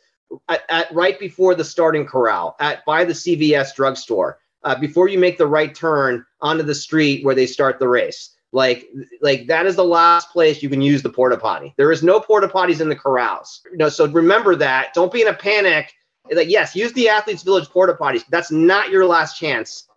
[0.48, 4.38] at, at, right before the starting corral at by the CVS drugstore.
[4.62, 8.36] Uh, before you make the right turn onto the street where they start the race
[8.52, 8.88] like,
[9.20, 11.72] like that is the last place you can use the porta potty.
[11.76, 13.62] There is no porta potties in the corrals.
[13.70, 14.92] You know, so remember that.
[14.94, 15.92] Don't be in a panic.
[16.30, 18.24] Like, yes, use the athletes' village porta potties.
[18.28, 19.88] That's not your last chance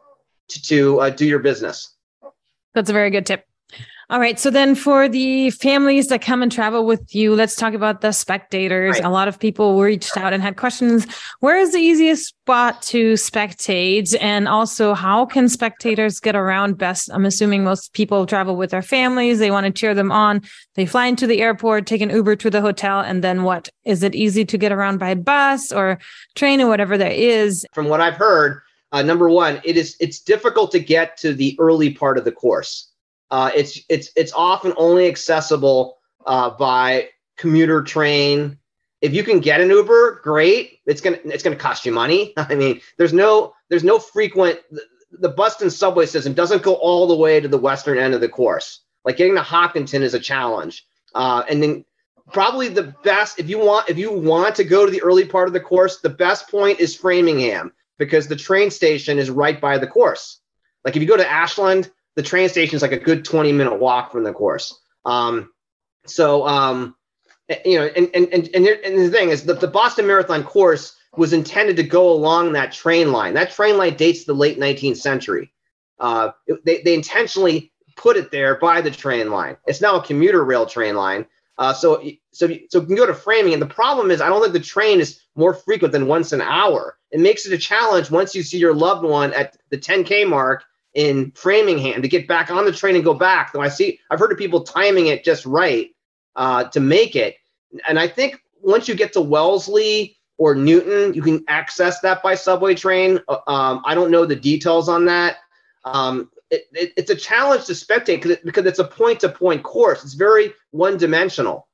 [0.49, 1.95] to, to uh, do your business.
[2.73, 3.45] That's a very good tip.
[4.09, 4.37] All right.
[4.37, 8.11] So then for the families that come and travel with you, let's talk about the
[8.11, 8.95] spectators.
[8.95, 9.03] Right.
[9.05, 11.07] A lot of people reached out and had questions.
[11.39, 14.15] Where is the easiest spot to spectate?
[14.19, 17.09] And also, how can spectators get around best?
[17.13, 19.39] I'm assuming most people travel with their families.
[19.39, 20.41] They want to cheer them on.
[20.75, 22.99] They fly into the airport, take an Uber to the hotel.
[22.99, 23.69] And then what?
[23.85, 25.97] Is it easy to get around by bus or
[26.35, 27.65] train or whatever there is?
[27.73, 31.55] From what I've heard, uh, number one, it is it's difficult to get to the
[31.57, 32.89] early part of the course
[33.33, 38.59] uh, it's it's it's often only accessible uh, by commuter train.
[39.01, 40.81] If you can get an Uber, great.
[40.85, 42.33] It's gonna it's gonna cost you money.
[42.37, 44.83] I mean, there's no there's no frequent the,
[45.19, 48.29] the Boston subway system doesn't go all the way to the western end of the
[48.29, 48.81] course.
[49.03, 50.85] Like getting to Hopkinton is a challenge.
[51.15, 51.85] Uh, and then
[52.31, 55.47] probably the best if you want if you want to go to the early part
[55.47, 59.79] of the course, the best point is Framingham because the train station is right by
[59.79, 60.39] the course.
[60.85, 63.79] Like if you go to Ashland, the train station is like a good 20 minute
[63.79, 64.79] walk from the course.
[65.05, 65.51] Um,
[66.05, 66.95] so um,
[67.65, 70.95] you know, and and and and, and the thing is that the Boston Marathon course
[71.15, 73.33] was intended to go along that train line.
[73.33, 75.51] That train line dates to the late 19th century.
[75.99, 76.31] Uh,
[76.65, 79.57] they, they intentionally put it there by the train line.
[79.67, 81.27] It's now a commuter rail train line.
[81.59, 82.01] Uh, so,
[82.31, 84.59] so, so you can go to framing, and the problem is, I don't think the
[84.59, 86.97] train is more frequent than once an hour.
[87.11, 90.63] It makes it a challenge once you see your loved one at the 10k mark
[90.93, 93.51] in Framingham to get back on the train and go back.
[93.51, 95.89] Though I see, I've heard of people timing it just right
[96.35, 97.35] uh, to make it,
[97.87, 102.35] and I think once you get to Wellesley or Newton, you can access that by
[102.35, 103.19] subway train.
[103.27, 105.37] Uh, um, I don't know the details on that.
[105.85, 109.29] Um, it, it, it's a challenge to spectate because it, because it's a point to
[109.29, 110.03] point course.
[110.03, 111.67] It's very one dimensional.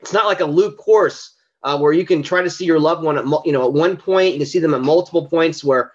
[0.00, 3.02] It's not like a loop course uh, where you can try to see your loved
[3.02, 4.34] one at you know at one point.
[4.34, 5.92] You can see them at multiple points where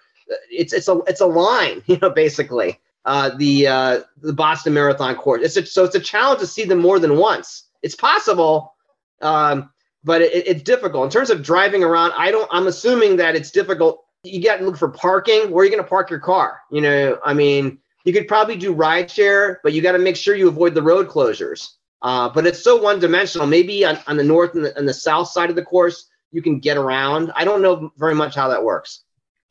[0.50, 1.82] it's it's a it's a line.
[1.86, 5.42] You know, basically uh, the uh, the Boston Marathon course.
[5.42, 7.64] It's a, so it's a challenge to see them more than once.
[7.82, 8.74] It's possible,
[9.20, 9.70] um,
[10.04, 12.12] but it, it's difficult in terms of driving around.
[12.16, 12.48] I don't.
[12.52, 14.04] I'm assuming that it's difficult.
[14.22, 15.50] You got to look for parking.
[15.50, 16.60] Where are you going to park your car?
[16.70, 20.36] You know, I mean, you could probably do rideshare, but you got to make sure
[20.36, 21.70] you avoid the road closures.
[22.02, 23.46] Uh, but it's so one dimensional.
[23.46, 26.40] Maybe on, on the north and the, and the south side of the course, you
[26.40, 27.32] can get around.
[27.34, 29.02] I don't know very much how that works.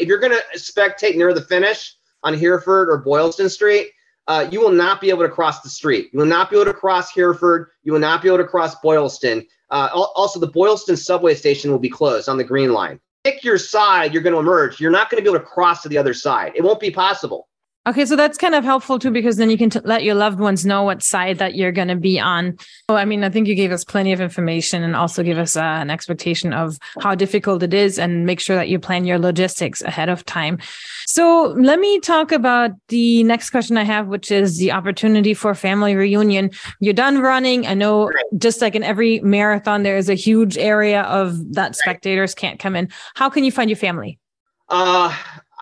[0.01, 1.93] If you're going to spectate near the finish
[2.23, 3.89] on Hereford or Boylston Street,
[4.27, 6.09] uh, you will not be able to cross the street.
[6.11, 7.67] You will not be able to cross Hereford.
[7.83, 9.45] You will not be able to cross Boylston.
[9.69, 12.99] Uh, also, the Boylston subway station will be closed on the Green Line.
[13.23, 14.79] Pick your side, you're going to emerge.
[14.79, 16.53] You're not going to be able to cross to the other side.
[16.55, 17.47] It won't be possible.
[17.87, 20.39] Okay, so that's kind of helpful too, because then you can t- let your loved
[20.39, 22.55] ones know what side that you're going to be on.
[22.87, 25.57] So, I mean, I think you gave us plenty of information and also give us
[25.57, 29.17] uh, an expectation of how difficult it is and make sure that you plan your
[29.17, 30.59] logistics ahead of time.
[31.07, 35.55] So, let me talk about the next question I have, which is the opportunity for
[35.55, 36.51] family reunion.
[36.81, 37.65] You're done running.
[37.65, 42.35] I know just like in every marathon, there is a huge area of that spectators
[42.35, 42.89] can't come in.
[43.15, 44.19] How can you find your family?
[44.69, 45.13] Uh,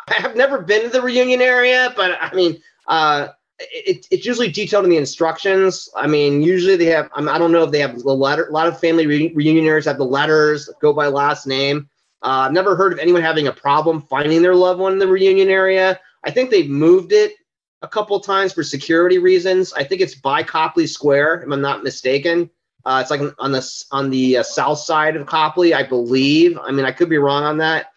[0.09, 3.29] I have never been to the reunion area, but I mean, uh,
[3.59, 5.89] it, it's usually detailed in the instructions.
[5.95, 7.09] I mean, usually they have.
[7.13, 8.47] I, mean, I don't know if they have the letter.
[8.47, 11.89] A lot of family re- reunioners have the letters go by last name.
[12.21, 15.07] Uh, I've never heard of anyone having a problem finding their loved one in the
[15.07, 15.99] reunion area.
[16.23, 17.33] I think they've moved it
[17.81, 19.71] a couple times for security reasons.
[19.73, 22.49] I think it's by Copley Square, if I'm not mistaken.
[22.85, 26.57] Uh, it's like on the on the uh, south side of Copley, I believe.
[26.57, 27.87] I mean, I could be wrong on that.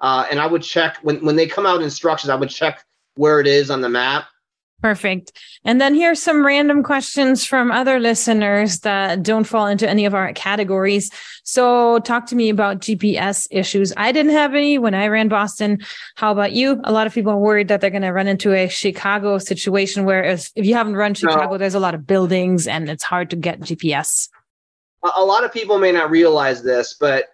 [0.00, 2.84] Uh, and I would check when, when they come out instructions, I would check
[3.14, 4.26] where it is on the map.
[4.80, 5.32] Perfect.
[5.64, 10.14] And then here's some random questions from other listeners that don't fall into any of
[10.14, 11.10] our categories.
[11.42, 13.92] So talk to me about GPS issues.
[13.96, 15.80] I didn't have any when I ran Boston.
[16.14, 16.80] How about you?
[16.84, 20.04] A lot of people are worried that they're going to run into a Chicago situation
[20.04, 21.58] where if, if you haven't run Chicago, no.
[21.58, 24.28] there's a lot of buildings and it's hard to get GPS.
[25.16, 27.26] A lot of people may not realize this, but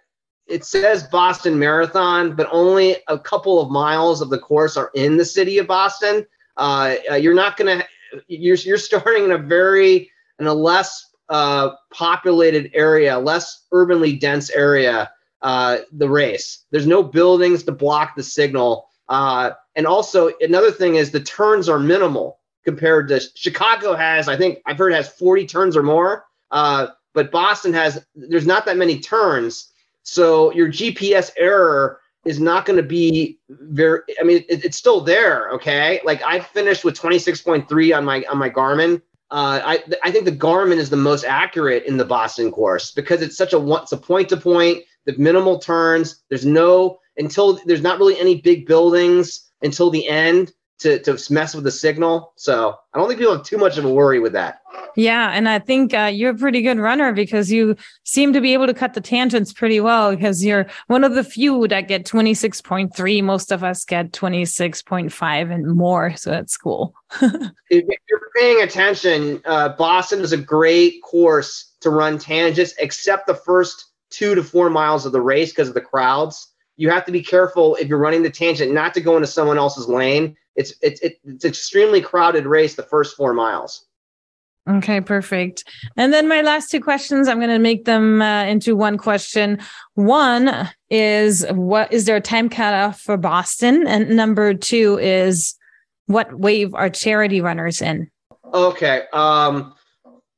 [0.47, 5.17] it says Boston Marathon, but only a couple of miles of the course are in
[5.17, 6.25] the city of Boston.
[6.57, 7.85] Uh, uh you're not going to
[8.27, 14.49] you're you're starting in a very in a less uh, populated area, less urbanly dense
[14.51, 15.11] area.
[15.41, 16.65] Uh, the race.
[16.71, 18.89] There's no buildings to block the signal.
[19.09, 24.27] Uh, and also another thing is the turns are minimal compared to Chicago has.
[24.27, 26.25] I think I've heard has 40 turns or more.
[26.49, 29.71] Uh, but Boston has there's not that many turns.
[30.05, 34.01] So your GPS error is not going to be very.
[34.19, 35.49] I mean, it, it's still there.
[35.51, 39.01] Okay, like I finished with 26.3 on my on my Garmin.
[39.31, 43.21] Uh, I I think the Garmin is the most accurate in the Boston course because
[43.21, 44.83] it's such a it's a point to point.
[45.05, 46.23] The minimal turns.
[46.29, 51.55] There's no until there's not really any big buildings until the end to to mess
[51.55, 52.33] with the signal.
[52.35, 54.61] So I don't think people have too much of a worry with that.
[54.95, 58.53] Yeah, and I think uh, you're a pretty good runner because you seem to be
[58.53, 62.05] able to cut the tangents pretty well because you're one of the few that get
[62.05, 63.23] 26.3.
[63.23, 66.93] Most of us get 26.5 and more, so that's cool.
[67.21, 73.35] if you're paying attention, uh, Boston is a great course to run tangents, except the
[73.35, 76.54] first two to four miles of the race because of the crowds.
[76.77, 79.57] You have to be careful if you're running the tangent not to go into someone
[79.57, 83.85] else's lane it's it's it's extremely crowded race the first four miles.
[84.67, 85.63] Okay, perfect.
[85.95, 89.59] And then my last two questions, I'm going to make them uh, into one question.
[89.93, 93.85] One is what is there a time cutoff for Boston?
[93.85, 95.55] And number two is
[96.07, 98.09] what wave are charity runners in?
[98.55, 99.03] Okay.
[99.13, 99.75] Um,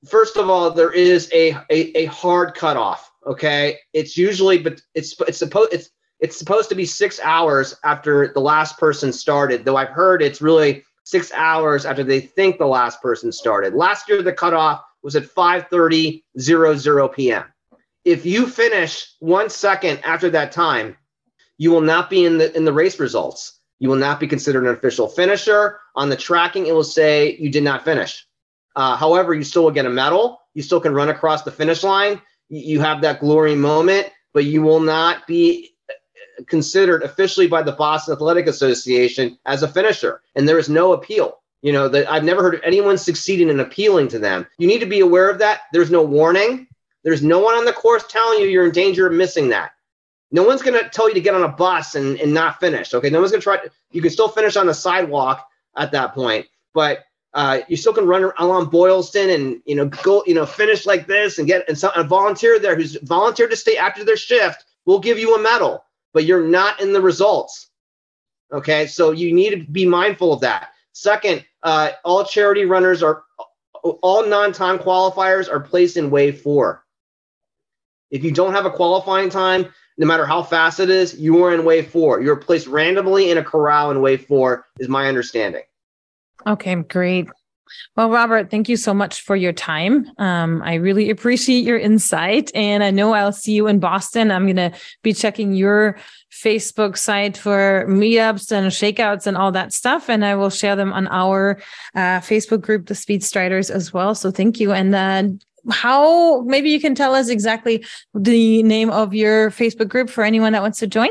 [0.06, 3.10] first of all, there is a, a, a hard cutoff.
[3.26, 3.78] Okay.
[3.94, 5.90] It's usually, but it's, it's supposed, it's,
[6.20, 10.42] it's supposed to be six hours after the last person started, though I've heard it's
[10.42, 13.74] really six hours after they think the last person started.
[13.74, 17.46] Last year, the cutoff was at 5:30 00 p.m.
[18.04, 20.98] If you finish one second after that time,
[21.58, 23.60] you will not be in the in the race results.
[23.80, 25.80] You will not be considered an official finisher.
[25.96, 28.26] On the tracking, it will say you did not finish.
[28.76, 30.40] Uh, however, you still will get a medal.
[30.56, 32.22] You still can run across the finish line.
[32.50, 35.77] You have that glory moment, but you will not be
[36.46, 41.40] considered officially by the Boston Athletic Association as a finisher, and there is no appeal.
[41.62, 44.46] You know that I've never heard of anyone succeeding in appealing to them.
[44.58, 45.62] You need to be aware of that.
[45.74, 46.68] There's no warning.
[47.04, 49.72] There's no one on the course telling you you're in danger of missing that.
[50.32, 52.94] No one's going to tell you to get on a bus and, and not finish.
[52.94, 53.60] Okay, no one's going to try.
[53.92, 58.06] You can still finish on the sidewalk at that point, but uh, you still can
[58.06, 61.78] run along Boylston and you know go you know finish like this and get and
[61.78, 65.42] some, a volunteer there who's volunteered to stay after their shift will give you a
[65.42, 65.84] medal
[66.14, 67.70] but you're not in the results.
[68.52, 70.70] Okay, so you need to be mindful of that.
[70.94, 73.24] Second, uh, all charity runners are,
[73.84, 76.84] all non time qualifiers are placed in wave four.
[78.10, 81.54] If you don't have a qualifying time, no matter how fast it is, you are
[81.54, 82.22] in wave four.
[82.22, 85.64] You're placed randomly in a corral in wave four, is my understanding.
[86.46, 87.28] Okay, great.
[87.96, 90.10] Well, Robert, thank you so much for your time.
[90.18, 92.52] Um, I really appreciate your insight.
[92.54, 94.32] And I know I'll see you in Boston.
[94.32, 94.72] I'm going to
[95.04, 95.98] be checking your
[96.32, 100.10] Facebook site for meetups and shakeouts and all that stuff.
[100.10, 101.60] And I will share them on our
[101.96, 104.14] uh, Facebook group, the Speed Striders, as well.
[104.16, 104.72] So thank you.
[104.72, 105.24] And uh,
[105.72, 110.54] how maybe you can tell us exactly the name of your Facebook group for anyone
[110.54, 111.10] that wants to join?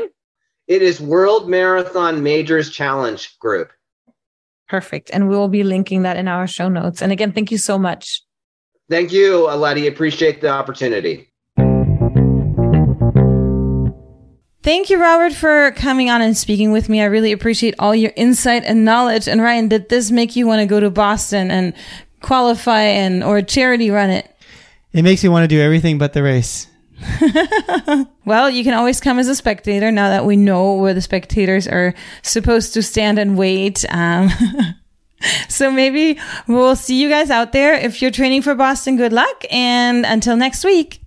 [0.67, 3.71] It is World Marathon Majors Challenge Group.
[4.67, 5.09] Perfect.
[5.13, 7.01] And we'll be linking that in our show notes.
[7.01, 8.21] And again, thank you so much.
[8.89, 9.87] Thank you, Letty.
[9.87, 11.29] Appreciate the opportunity.
[14.63, 17.01] Thank you, Robert, for coming on and speaking with me.
[17.01, 19.27] I really appreciate all your insight and knowledge.
[19.27, 21.73] And Ryan, did this make you want to go to Boston and
[22.21, 24.29] qualify and or charity run it?
[24.91, 26.67] It makes me want to do everything but the race.
[28.25, 31.67] well, you can always come as a spectator now that we know where the spectators
[31.67, 33.85] are supposed to stand and wait.
[33.89, 34.29] Um,
[35.49, 37.73] so maybe we'll see you guys out there.
[37.73, 39.45] If you're training for Boston, good luck.
[39.51, 41.01] And until next week,